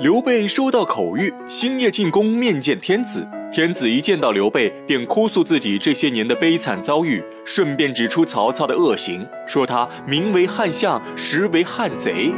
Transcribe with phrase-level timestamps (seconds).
[0.00, 3.28] 刘备收到口谕，星夜进宫面见天子。
[3.52, 12.32] 天子一见到刘备，便哭诉自己这些年的悲惨遭遇，顺便指出曹操的恶行，说他名为汉相，实为汉贼。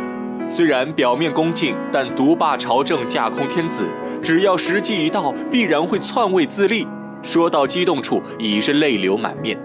[0.49, 3.87] 虽然表面恭敬，但独霸朝政，架空天子，
[4.21, 6.85] 只要时机一到，必然会篡位自立。
[7.23, 9.57] 说到激动处，已是泪流满面。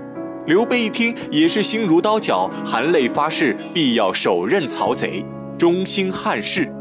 [0.46, 5.26] 刘备一听，也是心如刀绞，含泪发誓，必要手刃曹贼，
[5.58, 6.72] 忠心汉室。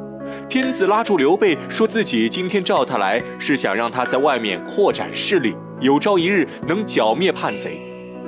[0.49, 7.79] 天子拉住刘备，说自己今天召他来，是想让他在外面扩展势力，有朝一日能剿灭叛贼。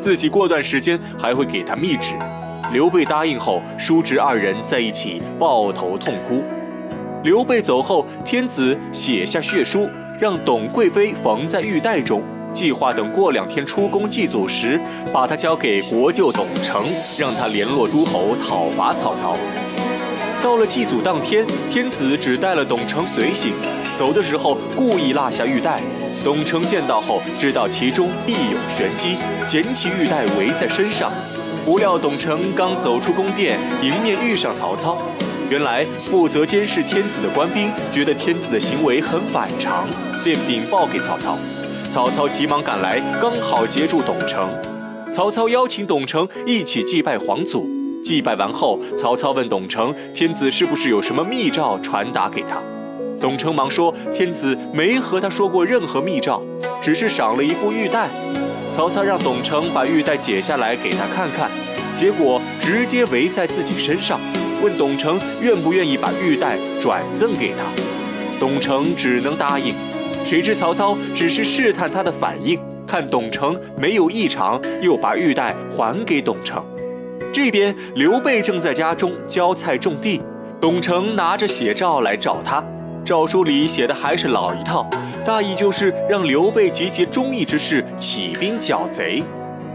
[0.00, 2.14] 自己过段时间还会给他密旨。
[2.72, 6.42] 刘备答应后，叔侄二人在一起抱头痛哭。
[7.24, 9.88] 刘备走后，天子写下血书，
[10.20, 12.22] 让董贵妃缝在玉带中，
[12.52, 14.78] 计划等过两天出宫祭祖时，
[15.12, 16.84] 把它交给国舅董承，
[17.18, 19.34] 让他联络诸侯讨伐曹操。
[20.42, 23.52] 到了祭祖当天，天子只带了董承随行，
[23.96, 25.80] 走的时候故意落下玉带。
[26.24, 31.10] 董承见到后，知道其中必有玄机，捡起玉带围在身上。
[31.64, 34.96] 不料董承刚走出宫殿，迎面遇上曹操。
[35.50, 39.88] 原来负责监视天子的官兵觉得天子的行为很反常，
[40.24, 41.36] 便禀报给曹操。
[41.90, 44.48] 曹操急忙赶来，刚好截住董承。
[45.12, 47.77] 曹操邀请董承一起祭拜皇祖。
[48.08, 52.58] 祭拜完后，曹操问董承：“天子是不是有什么密诏传达给他？”
[53.20, 56.42] 董承忙说：“天子没和他说过任何密诏，
[56.80, 58.08] 只是赏了一副玉带。”
[58.74, 61.50] 曹操让董承把玉带解下来给他看看，
[61.94, 64.18] 结果直接围在自己身上，
[64.62, 67.64] 问董承愿不愿意把玉带转赠给他。
[68.40, 69.74] 董承只能答应。
[70.24, 76.64] 谁知曹操只是试探他的反应，看董承没有异常，又把玉带还给董承。
[77.32, 80.20] 这边刘备正在家中浇菜种地，
[80.60, 82.62] 董承拿着写诏来找他。
[83.04, 84.88] 诏书里写的还是老一套，
[85.24, 89.22] 大意就是让刘备集结忠义之士，起兵剿贼。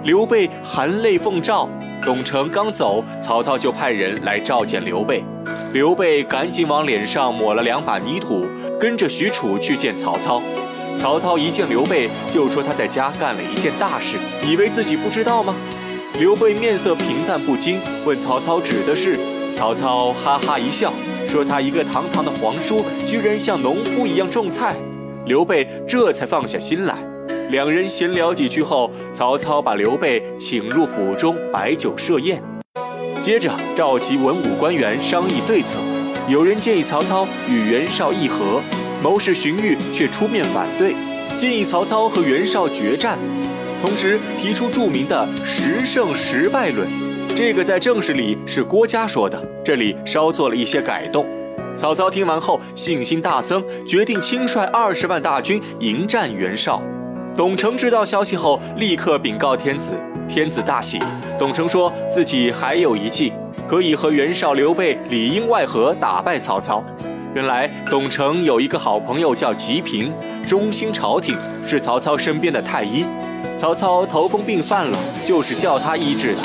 [0.03, 1.69] 刘备含泪奉诏，
[2.03, 5.23] 董承刚走，曹操就派人来召见刘备。
[5.71, 8.45] 刘备赶紧往脸上抹了两把泥土，
[8.80, 10.42] 跟着许褚去见曹操。
[10.97, 15.55] 曹操一见刘备，就说他在家干了一件大事，以为自己不知道吗？
[16.19, 19.17] 刘备面色平淡不惊，问曹操指的是。
[19.55, 20.93] 曹操哈哈一笑，
[21.27, 24.75] 说他一个堂堂的皇叔，居然像农夫一样种菜。
[25.25, 26.95] 刘备这才放下心来。
[27.49, 32.41] 两人闲聊几句后，曹操把刘备请入府中摆酒设宴，
[33.21, 35.80] 接着召集文武官员商议对策。
[36.27, 38.61] 有人建议曹操与袁绍议和，
[39.01, 40.95] 谋士荀彧却出面反对，
[41.37, 43.17] 建议曹操和袁绍决战。
[43.83, 46.88] 同时提出著名的十胜十败论，
[47.36, 51.26] 这个在正史里是郭嘉说的，这里稍做了一些改动。
[51.76, 56.82] 曹操听完后信心大增，决定亲率二十万大军迎战袁绍。
[57.36, 59.92] 董承知道消息后，立刻禀告天子，
[60.30, 60.98] 天子大喜。
[61.38, 63.33] 董承说自己还有一计，
[63.67, 66.82] 可以和袁绍、刘备里应外合打败曹操。
[67.36, 70.14] 原来董承有一个好朋友叫吉平，
[70.48, 71.36] 忠心朝廷，
[71.67, 73.04] 是曹操身边的太医。
[73.63, 76.41] 曹操头风病犯了，就是叫他医治的。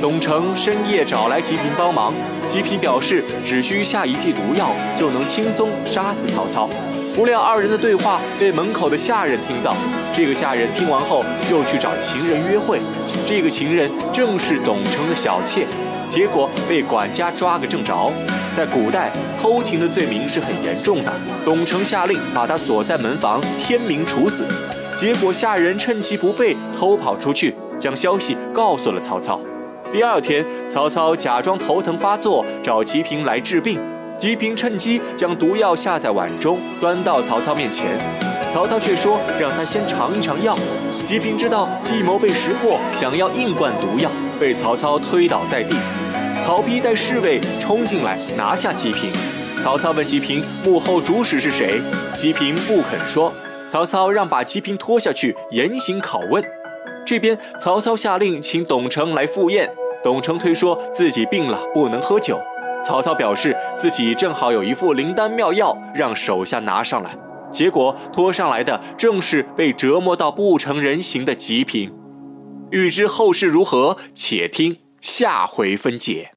[0.00, 2.14] 董承深夜找来吉平帮忙，
[2.46, 6.70] 吉平表示只需下一剂毒药就能轻松杀死曹操。
[7.16, 9.74] 不料二人的对话被门口的下人听到，
[10.14, 12.78] 这个下人听完后就去找情人约会，
[13.26, 15.66] 这个情人正是董承的小妾，
[16.08, 18.12] 结果被管家抓个正着。
[18.56, 21.12] 在古代，偷情的罪名是很严重的，
[21.44, 24.46] 董承下令把他锁在门房，天明处死。
[24.98, 29.40] 结果下人趁其不备，偷跑出去，将消息告诉了曹操。
[29.92, 33.80] 第二天，曹操假装头疼发作，找吉平来治病。
[34.18, 37.86] 吉平趁机将毒药下在碗中，端到曹操面前。
[38.52, 40.56] 曹操却说让他先尝一尝药。
[41.06, 45.74] 吉平知道计谋被识破，想要硬灌毒药，被曹操推倒在地。
[46.42, 49.10] 曹丕带侍卫冲进来拿下吉平。
[49.60, 51.80] 曹操问吉平幕后主使是谁，
[52.14, 53.32] 吉平不肯说。
[53.72, 56.44] 曹操让把吉平拖下去严刑拷问。
[57.06, 59.66] 这边曹操下令请董承来赴宴，
[60.04, 62.38] 董承推说自己病了不能喝酒。
[62.84, 67.16] 曹操表示自己正好有一副灵丹妙药，让手下拿上来。
[67.50, 71.90] 结果拖上来的正是被折磨到不成人形的吉平。
[72.70, 76.32] 欲知后事如何，且听下回分解。